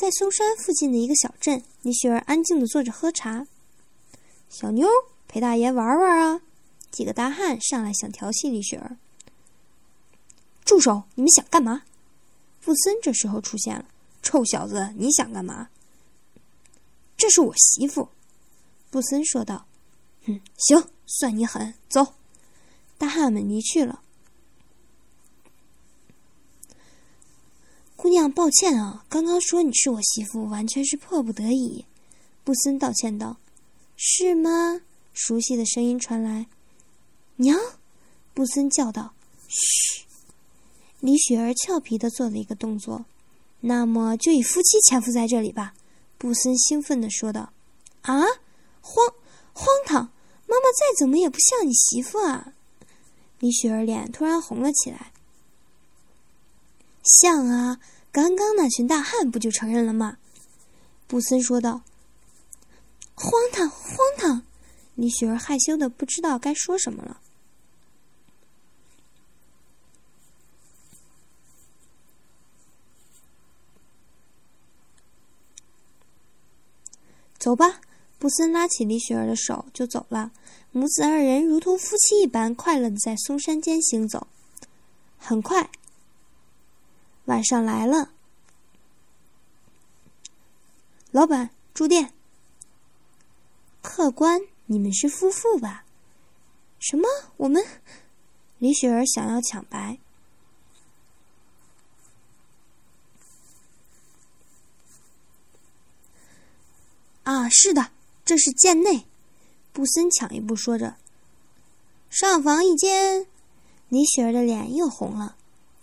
[0.00, 3.46] 在松山附近的一个小镇，李雪儿安静的坐着喝茶。
[4.48, 4.88] 小妞，
[5.28, 6.40] 陪大爷玩玩啊！
[6.90, 8.96] 几个大汉上来想调戏李雪儿。
[10.64, 11.02] 住手！
[11.16, 11.82] 你们想干嘛？
[12.62, 13.84] 布森这时候出现了。
[14.22, 15.68] 臭小子，你想干嘛？
[17.18, 18.08] 这是我媳妇，
[18.88, 19.66] 布森说道。
[20.24, 21.74] 哼，行，算你狠。
[21.90, 22.14] 走，
[22.96, 24.00] 大汉们离去了。
[28.02, 31.84] 姑娘，抱歉啊，刚刚说你是我媳妇，完全是迫不得已。
[32.42, 33.36] 布森道歉道。
[33.94, 34.80] 是吗？
[35.12, 36.46] 熟悉的声音传来。
[37.36, 37.58] 娘，
[38.32, 39.12] 布森叫道。
[39.48, 40.06] 嘘。
[41.00, 43.04] 李雪儿俏皮的做了一个动作。
[43.60, 45.74] 那么就以夫妻潜伏在这里吧，
[46.16, 47.52] 布森兴奋的说道。
[48.00, 48.22] 啊，
[48.80, 49.12] 荒
[49.52, 50.04] 荒唐！
[50.46, 52.54] 妈妈再怎么也不像你媳妇啊！
[53.40, 55.09] 李雪儿脸突然红了起来。
[57.02, 57.80] 像啊，
[58.12, 60.18] 刚刚那群大汉不就承认了吗？
[61.06, 61.82] 布森说道。
[63.14, 64.42] 荒唐，荒唐！
[64.94, 67.20] 李雪儿害羞的不知道该说什么了。
[77.38, 77.80] 走吧，
[78.18, 80.30] 布森拉起李雪儿的手就走了。
[80.72, 84.26] 母子二人如同夫妻一般快乐的在松山间行走。
[85.18, 85.70] 很快，
[87.30, 88.10] 晚上来了。
[91.12, 92.12] 老板，住店。
[93.82, 95.84] 客官，你们是夫妇吧？
[96.80, 97.06] 什么？
[97.36, 97.64] 我们？
[98.58, 100.00] 李雪儿想要抢白。
[107.22, 107.92] 啊，是的，
[108.24, 109.06] 这是贱内。
[109.72, 110.96] 布森抢一步说着
[112.10, 113.28] ：“上房一间。”
[113.88, 115.36] 李雪儿的脸又红了。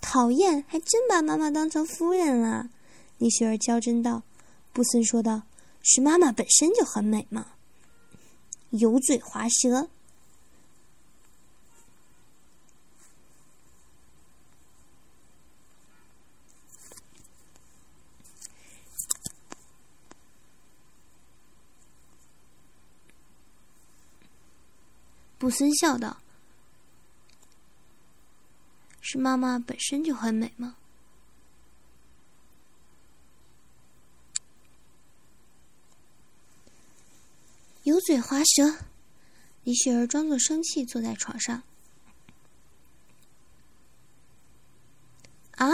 [0.09, 2.69] 讨厌，还真把妈妈当成夫人了。
[3.17, 4.23] 李雪儿娇嗔道。
[4.71, 5.41] 布森说道
[5.83, 7.47] ：“是妈妈本身就很美嘛。”
[8.71, 9.89] 油嘴滑舌。
[25.37, 26.17] 布森笑道
[29.09, 30.75] ：“是妈妈本身就很美吗？”
[37.83, 38.79] 油嘴滑舌，
[39.63, 41.63] 李雪儿装作生气，坐在床上。
[45.51, 45.73] 啊！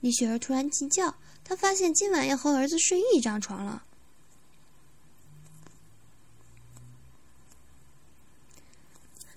[0.00, 3.82] 李雪儿突然急叫，她发现今晚要和儿子睡一张床了。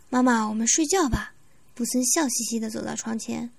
[0.10, 1.34] 妈妈，我们睡觉吧。
[1.82, 3.50] 布森笑嘻嘻的走到床前。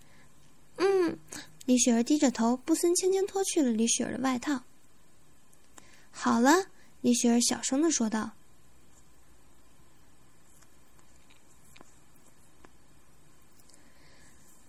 [0.77, 1.19] 嗯，
[1.65, 2.56] 李雪儿低着头。
[2.56, 4.62] 布森轻轻脱去了李雪儿的外套。
[6.12, 6.66] 好了，
[7.00, 8.31] 李雪儿小声的说道。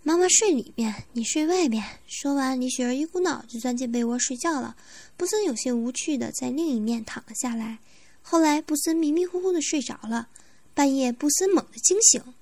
[0.01, 1.99] 妈妈睡里面，你睡外面。
[2.07, 4.75] 说完，李雪儿一股脑就钻进被窝睡觉了。
[5.15, 7.77] 布森有些无趣的在另一面躺了下来。
[8.23, 10.29] 后来，布森迷迷糊糊的睡着了。
[10.73, 12.33] 半夜，布森猛地惊醒，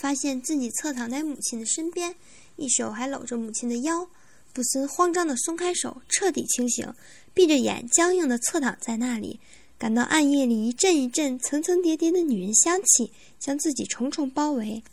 [0.00, 2.14] 发现自己侧躺在母亲的身边，
[2.54, 4.08] 一手还搂着母亲的腰。
[4.52, 6.94] 布森慌张的松开手，彻底清醒，
[7.34, 9.40] 闭着眼，僵硬的侧躺在那里，
[9.76, 14.84] 感到暗夜里一阵一阵层层叠叠的女人香气将自己重重包围。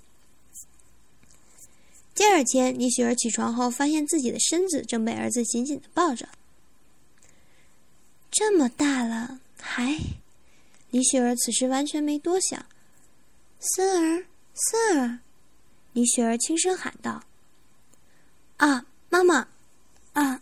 [2.16, 6.30] 第二天，李雪儿起床后，发现自己的身子正被儿子紧紧的抱着。
[8.32, 10.00] 这么大了，还……
[10.90, 12.66] 李雪儿此时完全没多想。
[13.60, 15.20] 森儿，森儿，
[15.92, 17.24] 李雪儿轻声喊道
[18.58, 19.50] ：“啊，妈妈！
[20.14, 20.42] 啊！”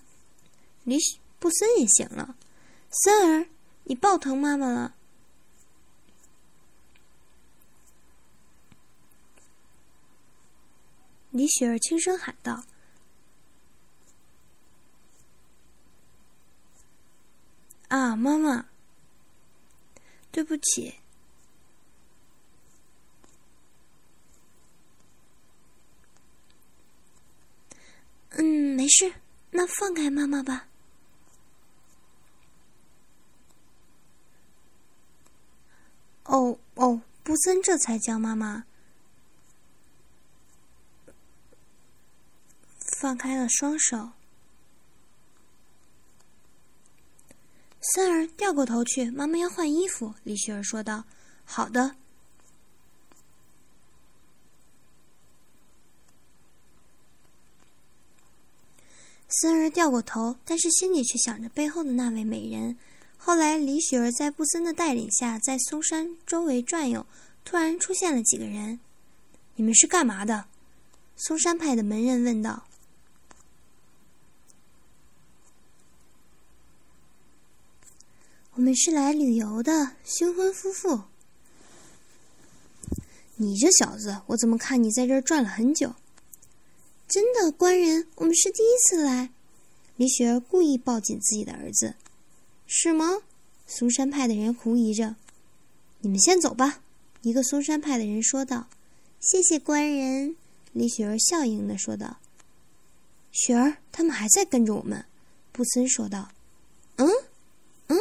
[0.86, 1.00] 李
[1.40, 2.36] 布森也醒了。
[2.92, 3.48] 森儿，
[3.86, 4.94] 你抱疼妈妈了。
[11.32, 12.64] 李雪儿轻声喊道。
[17.88, 18.68] 啊，妈妈，
[20.32, 20.96] 对不起。
[28.36, 29.14] 嗯，没事，
[29.52, 30.68] 那放开妈妈吧。
[36.26, 38.66] 哦哦，布森这才将妈妈
[43.00, 44.12] 放开了双手。
[47.80, 50.14] 三儿掉过头去，妈妈要换衣服。
[50.26, 51.06] 李雪儿说道
[51.46, 51.96] ：“好的。”
[59.42, 62.78] 森儿掉过头，但是心里却想着背后的那位美人。
[63.18, 67.06] 后来，李雪儿在布森的带领下，在松山周围转悠，
[67.44, 68.80] 突然出现了几个人。
[69.56, 70.46] “你们是干嘛的？”
[71.16, 72.66] 松山派的门人问道。
[78.56, 81.02] “我们是来旅游的，新婚夫妇。”
[83.38, 85.96] 你这小子，我怎么看你在这儿转了很久？
[87.08, 89.30] 真的，官人，我们是第一次来。
[89.98, 91.96] 李雪儿故意抱紧自己的儿子，
[92.66, 93.20] 是吗？
[93.68, 95.16] 嵩山派的人狐疑着。
[96.02, 96.82] 你们先走吧。
[97.22, 98.68] 一个嵩山派的人说道。
[99.20, 100.36] 谢谢官人。
[100.74, 102.18] 李雪儿笑盈盈的说道。
[103.32, 105.06] 雪儿，他们还在跟着我们。
[105.52, 106.30] 布森说道。
[106.98, 107.08] 嗯，
[107.88, 107.98] 嗯。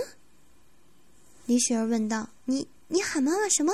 [1.47, 2.31] 李雪儿问道。
[2.47, 3.73] 你，你喊妈妈什么？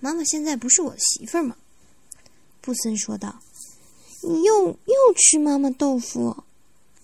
[0.00, 1.56] 妈妈现在不是我的媳妇儿吗？
[2.60, 3.42] 布森说道。
[4.26, 6.44] 又又吃妈妈豆腐？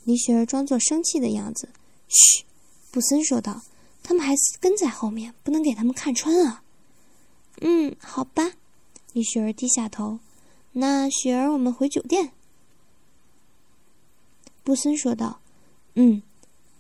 [0.05, 1.69] 李雪儿装作生气的样子。
[2.09, 2.45] 嘘，
[2.91, 3.63] 布森说道。
[4.03, 6.65] 他们还跟在后面，不能给他们看穿啊。
[7.61, 8.53] 嗯，好吧。
[9.13, 10.19] 李雪儿低下头。
[10.73, 12.33] 那雪儿，我们回酒店。
[14.65, 15.41] 布森说道。
[15.95, 16.23] 嗯。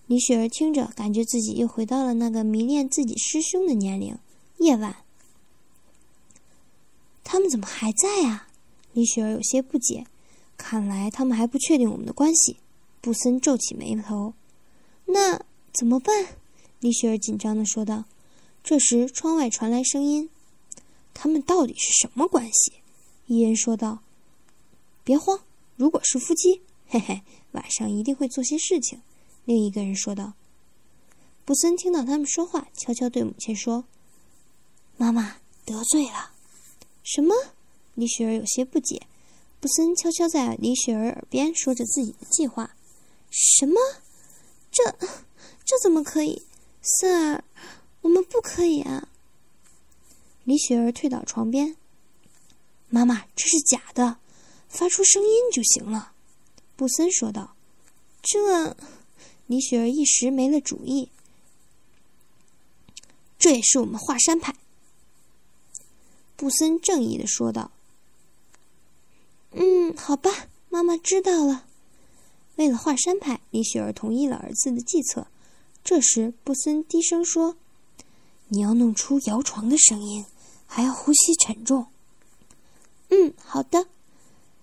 [0.08, 4.18] 李雪儿听着，感觉自己又回到了那个迷恋自己师兄的年龄。
[4.58, 4.96] 夜晚。
[7.22, 8.48] 他们怎么还在啊？
[8.92, 10.06] 李雪儿有些不解。
[10.62, 12.56] 看来他们还不确定我们的关系。
[13.00, 14.32] 布森皱起眉头。
[15.06, 16.36] 那怎么办？
[16.78, 18.04] 李雪儿紧张的说道。
[18.62, 20.30] 这时，窗外传来声音
[21.12, 22.74] ：“他们到底是什么关系？”
[23.26, 24.04] 一人说道。
[25.02, 25.40] “别慌，
[25.74, 29.02] 如果是夫妻，嘿嘿，晚上一定会做些事情。”
[29.44, 30.34] 另一个人说道。
[31.44, 33.84] 布森听到他们说话，悄悄对母亲说
[34.96, 36.30] ：“妈妈得罪了。”
[37.02, 37.34] 什么？
[37.94, 39.02] 李雪儿有些不解。
[39.62, 42.74] 布森悄悄在李雪儿耳边说着自己的计划。
[43.30, 43.76] 什么？
[44.72, 44.90] 这
[45.64, 46.42] 这怎么可以
[46.82, 47.44] ？Sir，
[48.00, 49.08] 我们不可以啊！
[50.42, 51.76] 李雪儿退到床边。
[52.88, 54.18] 妈妈，这是假的，
[54.68, 56.12] 发出声音就行了。
[56.74, 57.54] 布森说道。
[58.20, 58.76] 这……
[59.46, 61.08] 李雪儿一时没了主意。
[63.38, 64.56] 这也是我们华山派。
[66.34, 67.70] 布森正义的说道：“，
[70.04, 71.64] 好吧，妈妈知道了。”
[72.56, 75.28] 为了华山派，李雪儿同意了儿子的计策。
[75.84, 77.56] 这时，布森低声说
[78.48, 80.26] ：“你要弄出摇床的声音，
[80.66, 81.86] 还要呼吸沉重。
[83.10, 83.86] ”“嗯，好的。”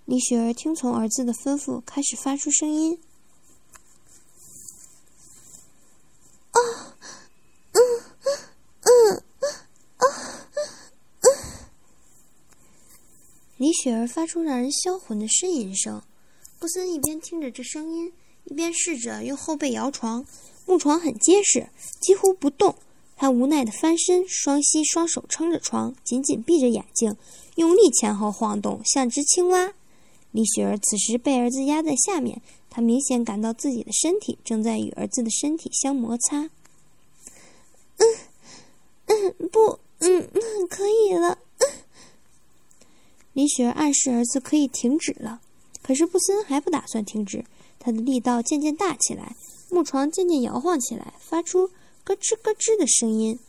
[0.06, 3.00] 李雪儿听从儿子的吩咐，开始发出声音。
[6.52, 6.60] “啊，
[7.72, 7.82] 嗯，
[8.82, 9.24] 嗯。”
[13.58, 16.02] 李雪儿发出让人销魂的呻吟声，
[16.60, 18.12] 布森一边听着这声音，
[18.44, 20.26] 一边试着用后背摇床。
[20.66, 21.70] 木床很结实，
[22.02, 22.76] 几乎不动。
[23.16, 27.16] 他无奈的翻身，双膝双手撑着床，紧紧闭着眼睛，
[27.56, 29.74] 用力前后晃动，像只青蛙。
[30.32, 36.50] 李雪儿此时被儿子压在下面，她明显感到自己的身体正在与儿子的身体相摩擦。
[37.98, 38.08] 嗯，
[39.06, 40.30] 嗯，不，嗯，
[40.70, 41.40] 可以了。
[43.40, 45.40] 李雪儿暗示儿子可以停止了，
[45.82, 47.46] 可是布森还不打算停止。
[47.80, 49.34] 他的力道渐渐大起来，
[49.70, 51.70] 木床渐渐摇晃起来，发出
[52.04, 53.40] 咯吱咯吱的声音。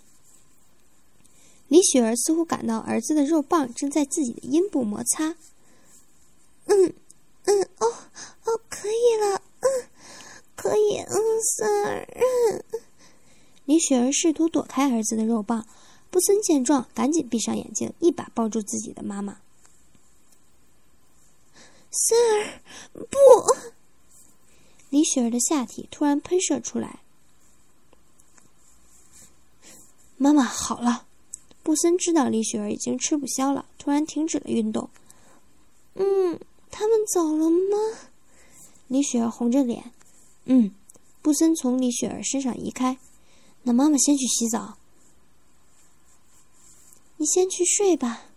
[1.67, 5.35] 李雪儿似乎感到儿子的肉棒正在自己的阴部摩擦。
[6.67, 6.95] 嗯，
[7.47, 7.89] 嗯，哦，
[8.45, 9.69] 哦，可以了，嗯，
[10.55, 11.17] 可以，嗯
[11.59, 12.63] ，Sir，嗯。
[13.65, 15.67] 李雪儿试图躲开儿子的肉棒，
[16.13, 19.39] 布森见状，赶紧闭上眼睛，一把抱住自己的妈妈。
[21.91, 22.61] Sir，
[22.93, 23.19] 不！
[24.91, 27.01] 李雪儿的下体突然喷射出来。
[30.17, 31.07] 妈妈，好了。
[31.63, 34.89] 布森知道李雪儿已经吃不消了，突然停止了运动。
[35.95, 37.77] 嗯，他们走了吗？
[38.89, 39.93] 李雪儿红着脸。
[40.47, 40.75] 嗯。
[41.23, 42.99] 布森从李雪儿身上移开。
[43.65, 44.79] 那妈妈先去洗澡。
[47.19, 48.30] 你先去睡吧。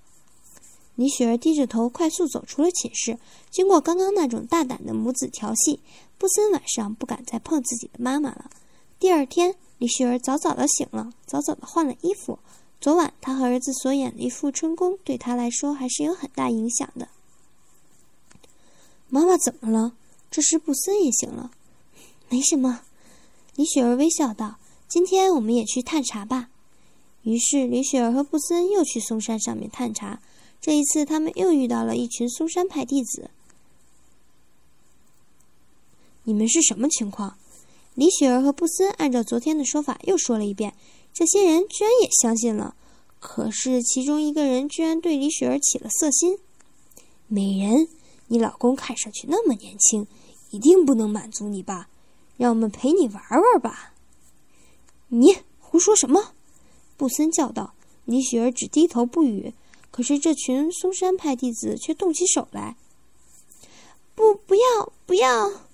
[0.95, 3.17] 李雪儿低着头，快速走出了寝室。
[3.49, 5.79] 经过刚刚那种大胆的母子调戏，
[6.17, 8.49] 布森晚上不敢再碰自己的妈妈了。
[8.99, 12.37] 第二天，李雪儿早早的醒了，早早的换了衣服。
[12.79, 17.07] 昨晚她和儿子所演的一副春宫，对她来说还是有很大影响的。
[19.09, 19.93] 妈妈怎么了？
[20.29, 21.51] 这时布森也醒了。
[22.29, 22.81] 没什么，
[23.55, 24.57] 李雪儿微笑道
[24.87, 26.49] ：“今天我们也去探查吧。”
[27.23, 30.19] 于是，李雪儿和布森又去嵩山上面探查。
[30.63, 33.29] 这一次，他们又遇到了一群嵩山派弟子。
[36.23, 37.37] 你们是什么情况？”
[37.95, 40.73] 李雪儿和布森按照昨天的说法又说了一遍。
[41.13, 42.77] 这些人居然也相信了。
[43.19, 46.37] 可是其中一个人居然对李雪儿起了色心。
[47.27, 47.89] 美人，
[48.27, 50.07] 你老公看上去那么年轻，
[50.51, 51.89] 一定不能满足你吧？
[52.37, 53.93] 让我们陪你玩玩吧。
[55.09, 56.31] 你胡说什么？
[56.95, 57.73] 布森叫道。
[58.05, 59.53] 李雪儿只低头不语。
[59.93, 62.75] 可是这群嵩山派弟子却动起手来。
[64.15, 65.67] 不，不要，不要！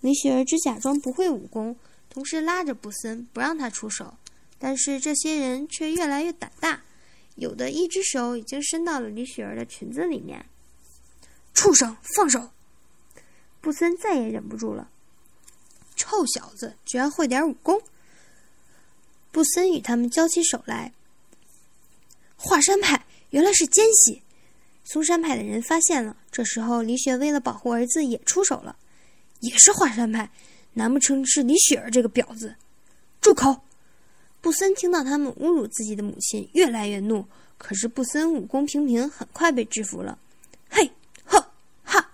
[0.00, 1.76] 李雪儿只假装不会武功，
[2.08, 4.14] 同时拉着布森不让他出手。
[4.58, 6.82] 但是这些人却越来越胆大，
[7.34, 10.46] 有的一只手已经伸到了李雪儿的裙子里面。
[11.52, 12.48] 畜生，放手！
[13.60, 14.88] 布森再也忍不住了。
[15.94, 17.82] 臭小子，居然会点武功！
[19.30, 20.94] 布森与他们交起手来。
[22.36, 22.97] 华山派。
[23.30, 24.22] 原来是奸细，
[24.84, 26.16] 嵩山派的人发现了。
[26.30, 28.76] 这时候，李雪为了保护儿子也出手了，
[29.40, 30.30] 也是华山派。
[30.74, 32.54] 难不成是李雪儿这个婊子？
[33.20, 33.62] 住口！
[34.40, 37.26] 布森听到他们侮辱自己的母亲，越来越怒。
[37.58, 40.16] 可是布森武功平平，很快被制服了。
[40.70, 40.88] 嘿，
[41.24, 41.50] 呵，
[41.82, 42.12] 哈！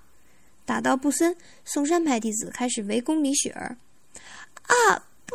[0.64, 3.76] 打到布森，嵩山派弟子开始围攻李雪儿。
[4.62, 5.35] 啊，不！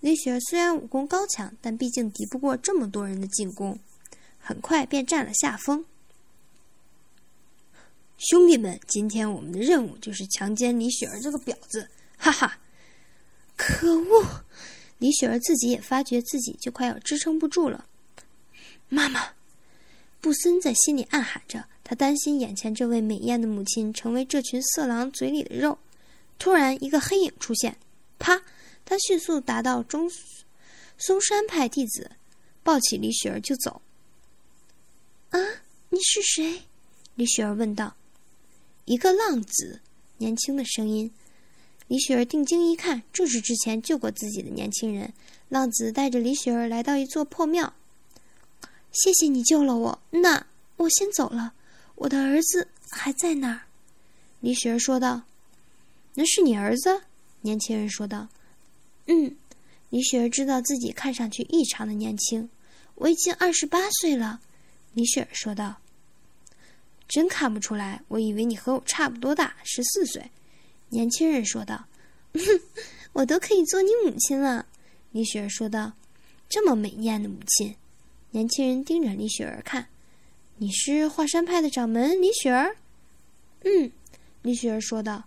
[0.00, 3.78] 李雪儿虽然武功高强，但毕竟敌不过这么多人的进攻。
[4.46, 5.86] 很快便占了下风。
[8.18, 11.88] 兄弟们，今天我们的任务就是强奸李雪儿这个婊子！
[12.18, 12.58] 哈哈！
[13.56, 14.44] 可恶！
[14.98, 17.86] 李雪儿自己也发觉自己就快要支撑不住了。
[18.90, 19.30] 妈妈，
[20.20, 25.78] 布森在心里暗喊着，他担心眼前这位美艳的母亲成为这群色狼嘴里的肉。
[26.38, 27.78] 突然，一个黑影出现，
[28.18, 28.42] 啪！
[28.84, 30.10] 他迅速达到中
[30.98, 32.10] 嵩山派弟子，
[32.62, 33.80] 抱起李雪儿就走。
[35.34, 35.40] 啊，
[35.88, 36.62] 你是谁？
[37.16, 37.96] 李雪儿问道。
[38.84, 39.80] 一个浪子，
[40.18, 41.10] 年轻的声音。
[41.88, 45.12] 李雪儿定睛一看，正是之前救过自己的年轻人。
[45.48, 47.74] 浪子带着李雪儿来到一座破庙。
[48.92, 51.52] 谢谢你救了我，那我先走了。
[51.96, 53.62] 我的儿子还在那儿。
[54.38, 55.22] 李雪儿说道。
[56.14, 57.02] 那是你儿子？
[57.40, 58.28] 年轻人说道。
[59.06, 59.34] 嗯。
[59.90, 62.48] 李雪儿知道自己看上去异常的年轻。
[62.94, 64.40] 我已经二十八岁了。
[64.94, 65.76] 李雪儿说道
[67.06, 70.30] ：“真看不出来，我以为你和我差不多大，十四岁。”
[70.90, 71.86] 年轻人说道
[73.12, 74.66] ：“我都可以做你母亲了。”
[75.10, 75.92] 李雪儿说道
[76.48, 77.74] ：“这么美艳的母亲。”
[78.30, 79.88] 年轻人盯着李雪儿看
[80.58, 82.76] ：“你是华山派的掌门李雪儿
[83.64, 83.90] ？”“嗯。”
[84.42, 85.24] 李雪儿说道：“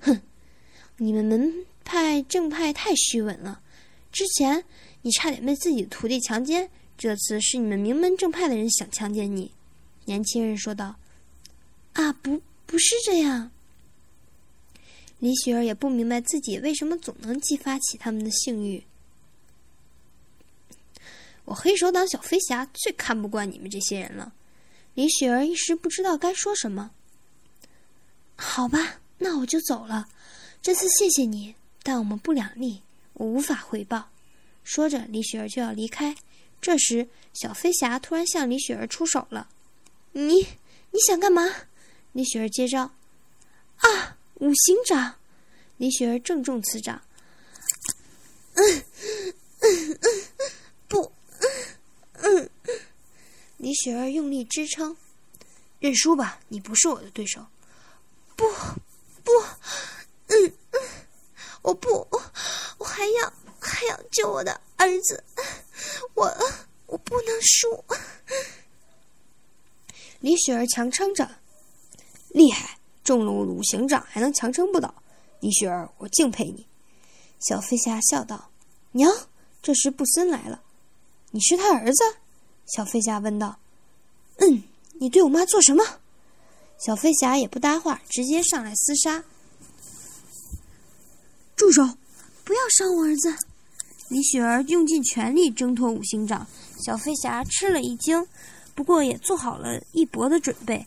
[0.00, 0.20] 哼，
[0.98, 3.62] 你们门派正派太虚伪了。
[4.12, 4.64] 之前
[5.02, 9.52] 你差点被自己的徒弟强奸。”这次是你们名门正派的人想强奸你，
[10.06, 10.96] 年轻人说道。
[11.92, 13.50] 啊，不，不是这样。
[15.18, 18.84] 李雪儿也不明白自己为什么总能激发起他们的性欲。
[21.46, 24.32] 我黑手党小飞侠最看不惯你们这些人了。
[24.94, 26.90] 李雪儿一时不知道该说什么。
[28.36, 30.08] 好吧，那我就走了。
[30.60, 32.82] 这次谢谢你，但我们不两立，
[33.14, 34.10] 我无法回报。
[34.64, 36.16] 说着，李雪儿就要离开。
[36.60, 39.48] 这时，小飞侠突然向李雪儿出手了。
[40.12, 40.46] “你，
[40.90, 41.42] 你想干嘛？”
[42.12, 42.90] 李雪儿接招。
[43.78, 45.14] “啊，五行掌！”
[45.76, 47.00] 李雪儿正中此掌。
[48.56, 48.84] “嗯，
[49.60, 50.08] 嗯嗯，
[50.88, 51.12] 不，
[52.14, 52.50] 嗯。”
[53.58, 54.96] 李雪儿用力支撑。
[55.78, 57.46] “认输吧，你不是我的对手。
[58.34, 58.44] ”“不，
[59.22, 59.32] 不，
[60.28, 60.80] 嗯嗯，
[61.62, 62.08] 我不，
[62.78, 65.22] 我还要，还要救我的儿子。”
[66.14, 66.36] 我
[66.86, 67.84] 我不能输！
[70.20, 71.28] 李雪儿强撑着，
[72.28, 74.94] 厉害，中了五行掌还能强撑不倒。
[75.40, 76.66] 李雪儿，我敬佩你。
[77.40, 78.50] 小飞侠笑道
[78.92, 79.12] ：“娘。”
[79.62, 80.62] 这时布森来了，
[81.32, 82.04] 你是他儿子？
[82.66, 83.58] 小飞侠问道。
[84.38, 84.62] “嗯，
[84.94, 85.84] 你对我妈做什么？”
[86.78, 89.24] 小飞侠也不搭话，直接上来厮杀。
[91.56, 91.82] 住手！
[92.44, 93.45] 不要伤我儿子！
[94.08, 96.46] 李雪儿用尽全力挣脱五行掌，
[96.84, 98.24] 小飞侠吃了一惊，
[98.74, 100.86] 不过也做好了一搏的准备。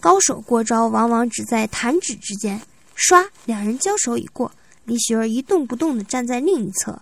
[0.00, 2.60] 高手过招，往往只在弹指之间。
[2.96, 4.50] 唰，两人交手已过，
[4.84, 7.00] 李雪儿一动不动地站在另一侧。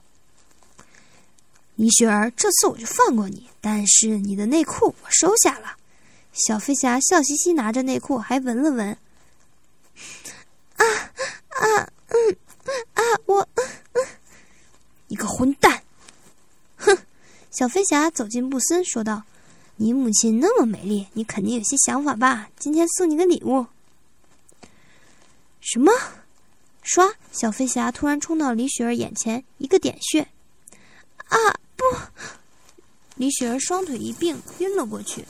[1.77, 5.77] 李雪儿，这次我就放过你，但是你的内裤我收下了。
[6.33, 8.91] 小飞侠笑嘻嘻拿着内裤，还闻了闻。
[10.77, 10.85] 啊
[11.49, 12.37] 啊嗯
[12.95, 14.07] 啊我嗯嗯。
[15.15, 15.81] 一个混蛋！
[16.77, 16.99] 哼！
[17.53, 19.23] 小飞侠走进布森，说道
[19.79, 22.49] ：“你母亲那么美丽，你肯定有些想法吧？
[22.59, 23.65] 今天送你个礼物。”
[25.63, 25.93] 什么？
[26.85, 27.15] 唰！
[27.31, 30.23] 小飞侠突然冲到李雪儿眼前，一个点穴，
[31.29, 31.39] 啊
[31.77, 31.85] 不！
[33.15, 35.25] 李雪儿双腿一并，晕了过去。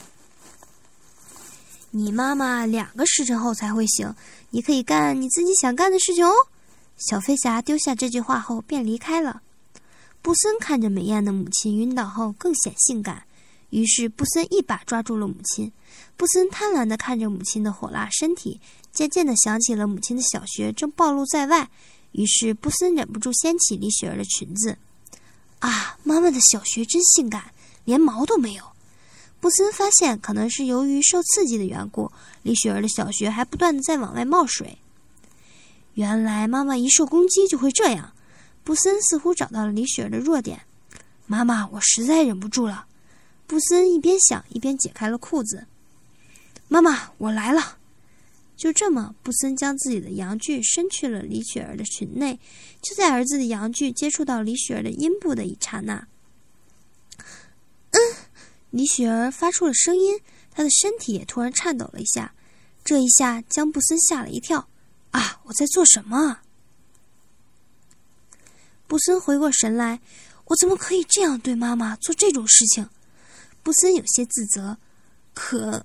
[1.90, 4.14] 你妈妈两个时辰后才会醒，
[4.48, 6.32] 你可以干你自己想干的事情哦。
[6.96, 9.42] 小飞侠丢下这句话后便离开了。
[10.24, 13.24] 布森看着美艳的母亲晕倒后更显性感，
[13.68, 15.70] 于是布森一把抓住了母亲。
[16.16, 18.58] 布森贪婪地看着母亲的火辣身体，
[18.90, 21.68] 渐渐地想起了母亲的小穴正暴露在外，
[22.12, 24.78] 于是布森忍不住掀起李雪儿的裙子。
[25.58, 27.52] 啊，妈妈的小穴真性感，
[27.84, 28.64] 连毛都没有。
[29.40, 32.10] 布森发现，可能是由于受刺激的缘故，
[32.42, 34.78] 李雪儿的小穴还不断地在往外冒水。
[35.92, 38.13] 原来妈妈一受攻击就会这样。
[38.64, 40.62] 布森似乎找到了李雪儿的弱点。
[41.26, 42.86] 妈妈，我实在忍不住了。
[43.46, 45.66] 布森一边想一边解开了裤子。
[46.66, 47.76] 妈妈，我来了。
[48.56, 52.40] 就这么，布森将自己的阳具伸去了李雪儿的裙内。
[52.80, 56.06] 就在儿子的阳具接触到李雪儿的阴部的一刹那，
[57.90, 58.00] 嗯，
[58.70, 60.18] 李雪儿发出了声音，
[60.50, 62.32] 她的身体也突然颤抖了一下。
[62.82, 64.68] 这一下将布森吓了一跳。
[65.10, 65.40] 啊！
[65.44, 66.38] 我在做什么？
[68.94, 70.00] 布森回过神来，
[70.44, 72.88] 我怎么可以这样对妈妈做这种事情？
[73.60, 74.78] 布森有些自责，
[75.34, 75.84] 可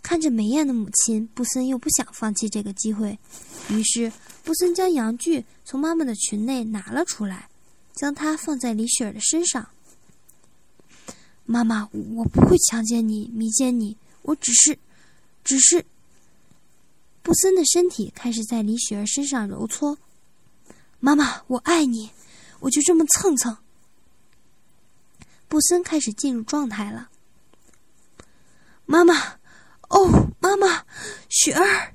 [0.00, 3.18] 看着美艳的母亲，布森又不想放弃这个机会。
[3.68, 4.12] 于是，
[4.44, 7.48] 布森将阳具从妈妈的裙内拿了出来，
[7.96, 9.68] 将它放在李雪儿的身上。
[11.46, 14.78] 妈妈，我不会强奸你、迷奸你，我只是，
[15.42, 15.84] 只是。
[17.24, 19.98] 布森的身体开始在李雪儿身上揉搓。
[21.00, 22.10] 妈妈，我爱你，
[22.60, 23.56] 我就这么蹭蹭。
[25.48, 27.10] 布森开始进入状态了。
[28.84, 29.38] 妈妈，
[29.88, 30.84] 哦，妈妈，
[31.28, 31.94] 雪儿。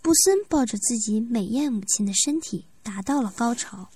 [0.00, 3.88] 布森抱着自己美艳母亲的身体，达到了高潮。